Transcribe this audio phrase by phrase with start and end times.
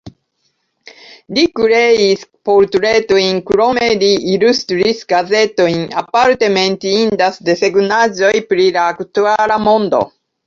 [1.37, 10.03] Li kreis portretojn, krome li ilustris gazetojn, aparte menciindas desegnaĵoj pri la aktuala modo.